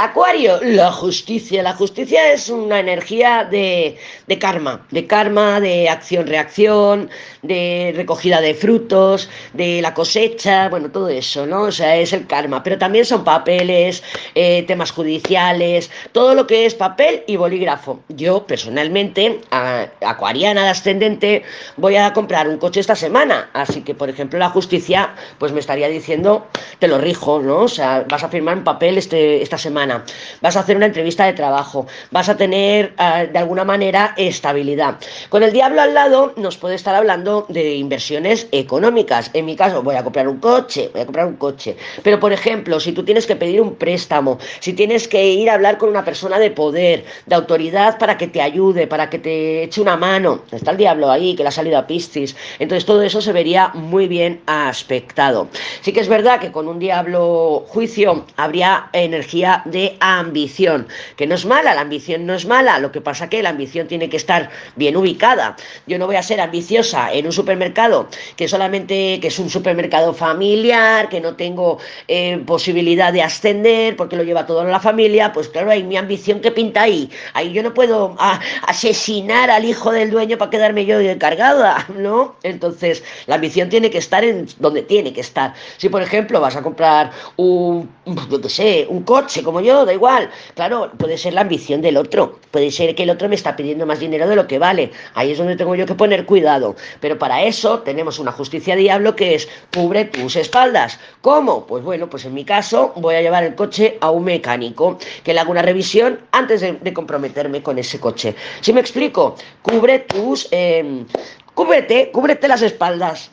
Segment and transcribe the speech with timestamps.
[0.00, 1.60] Acuario, la justicia.
[1.60, 3.96] La justicia es una energía de,
[4.28, 7.10] de karma, de karma, de acción-reacción,
[7.42, 11.62] de recogida de frutos, de la cosecha, bueno, todo eso, ¿no?
[11.62, 12.62] O sea, es el karma.
[12.62, 14.04] Pero también son papeles,
[14.36, 17.98] eh, temas judiciales, todo lo que es papel y bolígrafo.
[18.08, 21.42] Yo, personalmente, acuariana ascendente,
[21.76, 23.50] voy a comprar un coche esta semana.
[23.52, 26.46] Así que, por ejemplo, la justicia, pues me estaría diciendo,
[26.78, 27.62] te lo rijo, ¿no?
[27.62, 29.87] O sea, vas a firmar un papel este, esta semana,
[30.40, 34.96] vas a hacer una entrevista de trabajo, vas a tener, eh, de alguna manera, estabilidad.
[35.28, 39.30] Con el diablo al lado, nos puede estar hablando de inversiones económicas.
[39.34, 41.76] En mi caso, voy a comprar un coche, voy a comprar un coche.
[42.02, 45.54] Pero, por ejemplo, si tú tienes que pedir un préstamo, si tienes que ir a
[45.54, 49.62] hablar con una persona de poder, de autoridad para que te ayude, para que te
[49.64, 52.36] eche una mano, está el diablo ahí, que le ha salido a Piscis.
[52.58, 55.48] Entonces, todo eso se vería muy bien aspectado.
[55.80, 61.34] Sí que es verdad que con un diablo juicio habría energía de ambición, que no
[61.34, 64.16] es mala, la ambición no es mala, lo que pasa que la ambición tiene que
[64.16, 65.56] estar bien ubicada.
[65.86, 70.14] Yo no voy a ser ambiciosa en un supermercado que solamente que es un supermercado
[70.14, 75.48] familiar, que no tengo eh, posibilidad de ascender porque lo lleva toda la familia, pues
[75.48, 77.10] claro, hay mi ambición que pinta ahí.
[77.34, 78.16] Ahí yo no puedo
[78.66, 82.36] asesinar al hijo del dueño para quedarme yo encargada, ¿no?
[82.42, 85.54] Entonces, la ambición tiene que estar en donde tiene que estar.
[85.76, 87.88] Si, por ejemplo, vas a comprar un,
[88.30, 90.30] yo sé, un coche como yo, da igual.
[90.54, 92.38] Claro, puede ser la ambición del otro.
[92.50, 94.90] Puede ser que el otro me está pidiendo más dinero de lo que vale.
[95.14, 96.76] Ahí es donde tengo yo que poner cuidado.
[97.00, 100.98] Pero para eso tenemos una justicia diablo que es cubre tus espaldas.
[101.20, 101.66] ¿Cómo?
[101.66, 105.34] Pues bueno, pues en mi caso voy a llevar el coche a un mecánico que
[105.34, 108.34] le haga una revisión antes de, comprometerme con ese coche.
[108.60, 110.48] Si me explico, cubre tus...
[110.50, 111.04] Eh,
[111.54, 113.30] cúbrete, cúbrete las espaldas.